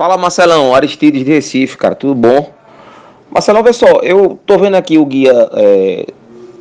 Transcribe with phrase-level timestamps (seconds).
[0.00, 2.50] Fala Marcelão, Aristides de Recife, cara, tudo bom?
[3.30, 6.06] Marcelão, vê só, eu tô vendo aqui o guia é,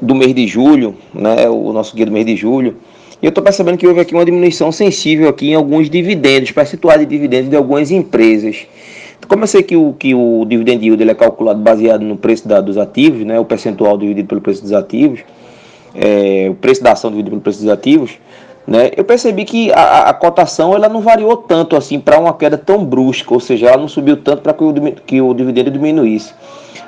[0.00, 1.50] do mês de julho, né?
[1.50, 2.76] O nosso guia do mês de julho.
[3.20, 7.00] E eu tô percebendo que houve aqui uma diminuição sensível aqui em alguns dividendos, percentuais
[7.00, 8.68] de dividendos de algumas empresas.
[9.26, 12.46] Como eu sei que o, que o dividend yield ele é calculado baseado no preço
[12.46, 13.40] da, dos ativos, né?
[13.40, 15.22] O percentual dividido pelo preço dos ativos,
[15.92, 18.12] é, o preço da ação dividido pelo preço dos ativos,
[18.66, 18.90] né?
[18.96, 22.84] Eu percebi que a, a cotação ela não variou tanto assim para uma queda tão
[22.84, 24.72] brusca, ou seja, ela não subiu tanto para que o,
[25.06, 26.32] que o dividendo diminuísse.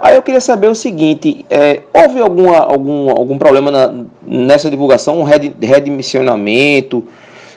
[0.00, 3.94] Aí eu queria saber o seguinte: é, houve alguma, algum, algum problema na,
[4.26, 7.04] nessa divulgação, um redimensionamento?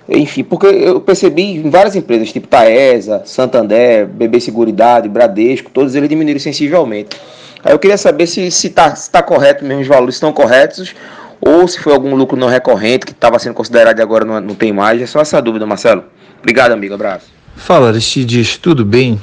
[0.09, 6.09] Enfim, porque eu percebi em várias empresas, tipo Taesa, Santander, BB Seguridade, Bradesco, todos eles
[6.09, 7.15] diminuíram sensivelmente.
[7.63, 10.33] Aí eu queria saber se está se tá, se tá correto mesmo, os valores estão
[10.33, 10.95] corretos
[11.41, 14.55] ou se foi algum lucro não recorrente que estava sendo considerado e agora não, não
[14.55, 15.01] tem mais.
[15.01, 16.03] É só essa dúvida, Marcelo.
[16.39, 16.93] Obrigado, amigo.
[16.93, 17.31] Abraço.
[17.55, 19.19] Fala, Aristides, tudo bem?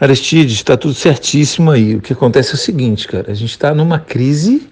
[0.00, 1.96] Aristides, está tudo certíssimo aí.
[1.96, 4.68] O que acontece é o seguinte, cara, a gente está numa crise.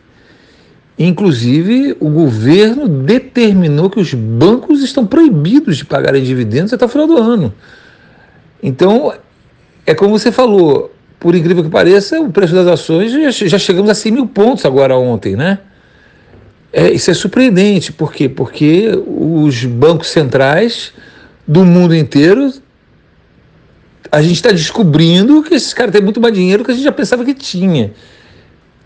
[0.98, 7.06] Inclusive, o governo determinou que os bancos estão proibidos de pagarem dividendos até o final
[7.06, 7.52] do ano.
[8.62, 9.12] Então,
[9.84, 13.90] é como você falou, por incrível que pareça, o preço das ações já, já chegamos
[13.90, 15.58] a 100 mil pontos agora ontem, né?
[16.76, 18.28] É, isso é surpreendente, por quê?
[18.28, 20.92] Porque os bancos centrais
[21.46, 22.52] do mundo inteiro,
[24.10, 26.82] a gente está descobrindo que esses caras têm muito mais dinheiro do que a gente
[26.82, 27.92] já pensava que tinha.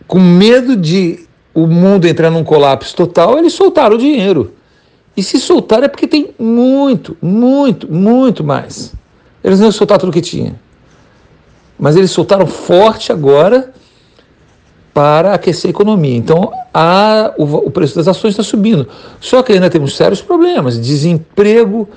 [0.06, 1.20] Com medo de
[1.55, 4.53] o mundo entrar num colapso total, eles soltaram o dinheiro.
[5.16, 8.92] E se soltaram é porque tem muito, muito, muito mais.
[9.42, 10.61] Eles não soltaram tudo que tinha.
[11.78, 13.72] Mas eles soltaram forte agora
[14.92, 16.17] para aquecer a economia.
[16.17, 18.89] Então, a, o, o preço das ações está subindo.
[19.20, 21.89] Só que ainda temos sérios problemas: desemprego,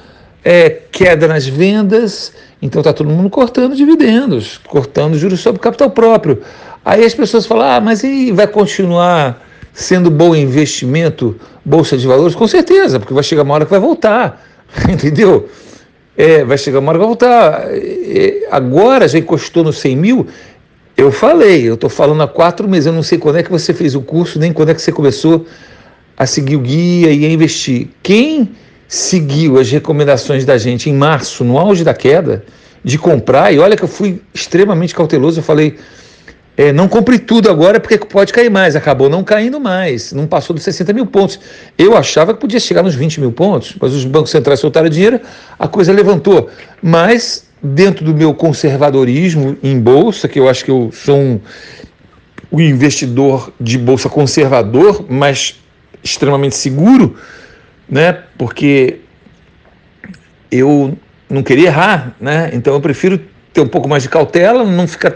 [0.44, 2.34] é, queda nas vendas.
[2.62, 6.42] Então, está todo mundo cortando dividendos, cortando juros sobre capital próprio.
[6.84, 9.42] Aí as pessoas falam: ah, mas e vai continuar
[9.74, 12.36] sendo bom investimento bolsa de valores?
[12.36, 14.44] Com certeza, porque vai chegar uma hora que vai voltar.
[14.90, 15.50] Entendeu?
[16.18, 17.68] É, vai chegar uma hora que vai voltar.
[17.72, 20.28] É, agora já encostou no 100 mil,
[21.02, 23.74] eu falei, eu estou falando há quatro meses, eu não sei quando é que você
[23.74, 25.48] fez o curso, nem quando é que você começou
[26.16, 27.88] a seguir o guia e a investir.
[28.04, 28.52] Quem
[28.88, 32.44] seguiu as recomendações da gente em março, no auge da queda,
[32.84, 35.76] de comprar, e olha que eu fui extremamente cauteloso, eu falei,
[36.56, 38.76] é, não compre tudo agora porque pode cair mais.
[38.76, 41.40] Acabou não caindo mais, não passou dos 60 mil pontos.
[41.76, 45.20] Eu achava que podia chegar nos 20 mil pontos, mas os bancos centrais soltaram dinheiro,
[45.58, 46.50] a coisa levantou.
[46.80, 51.40] Mas dentro do meu conservadorismo em bolsa, que eu acho que eu sou um,
[52.52, 55.60] um investidor de bolsa conservador, mas
[56.04, 57.16] extremamente seguro,
[57.88, 58.18] né?
[58.38, 59.00] Porque
[60.52, 60.98] eu
[61.30, 62.50] não queria errar, né?
[62.54, 63.22] Então eu prefiro
[63.54, 65.16] ter um pouco mais de cautela, não ficar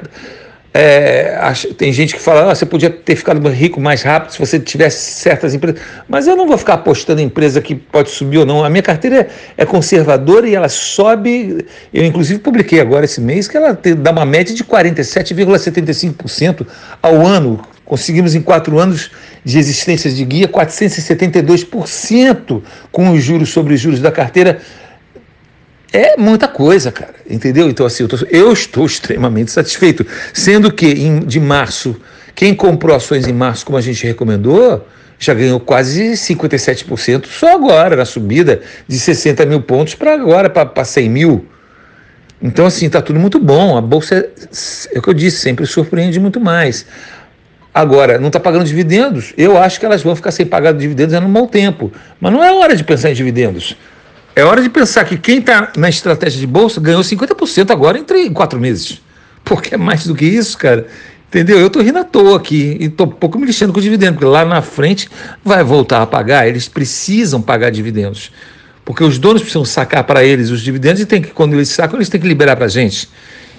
[0.78, 1.40] é,
[1.78, 5.22] tem gente que fala, ah, você podia ter ficado rico mais rápido se você tivesse
[5.22, 5.80] certas empresas.
[6.06, 8.62] Mas eu não vou ficar apostando em empresa que pode subir ou não.
[8.62, 11.66] A minha carteira é, conservadora e ela sobe.
[11.94, 16.68] Eu, inclusive, publiquei agora esse mês que ela dá uma média de 47,75%
[17.02, 17.62] ao ano.
[17.86, 19.12] Conseguimos, em quatro anos
[19.46, 22.62] de existência de guia, 472%
[22.92, 24.60] com os juros sobre os juros da carteira
[25.96, 27.70] é muita coisa, cara, entendeu?
[27.70, 30.06] Então, assim, eu, tô, eu estou extremamente satisfeito.
[30.34, 31.96] Sendo que em, de março,
[32.34, 34.86] quem comprou ações em março, como a gente recomendou,
[35.18, 40.84] já ganhou quase 57% só agora, na subida de 60 mil pontos para agora, para
[40.84, 41.46] 100 mil.
[42.42, 43.78] Então, assim, está tudo muito bom.
[43.78, 44.30] A bolsa, é,
[44.94, 46.86] é o que eu disse, sempre surpreende muito mais.
[47.74, 49.34] Agora, não está pagando dividendos?
[49.38, 51.92] Eu acho que elas vão ficar sem pagar dividendos é no mau tempo.
[52.20, 53.76] Mas não é hora de pensar em dividendos.
[54.36, 58.34] É hora de pensar que quem está na estratégia de bolsa ganhou 50% agora em,
[58.34, 59.02] quatro meses.
[59.46, 60.88] Porque é mais do que isso, cara.
[61.30, 61.58] Entendeu?
[61.58, 64.26] Eu estou rindo à toa aqui e estou pouco me lixando com o dividendo, porque
[64.26, 65.10] lá na frente
[65.44, 66.48] vai voltar a pagar.
[66.48, 68.32] Eles precisam pagar dividendos.
[68.84, 71.98] Porque os donos precisam sacar para eles os dividendos e tem que, quando eles sacam,
[71.98, 73.10] eles têm que liberar para a gente.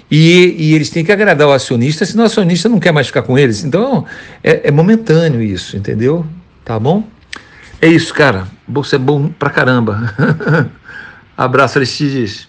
[0.09, 3.23] E, e, eles têm que agradar o acionista, senão o acionista não quer mais ficar
[3.23, 3.63] com eles.
[3.63, 4.05] Então
[4.43, 6.25] é, é momentâneo isso, entendeu?
[6.63, 7.03] Tá bom?
[7.81, 8.47] É isso, cara.
[8.67, 10.13] Bolsa é bom pra caramba.
[11.37, 12.47] Abraço, Aristides.